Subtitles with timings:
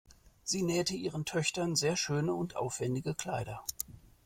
[0.41, 3.63] Sie näht ihren Töchtern sehr schöne und aufwendige Kleider.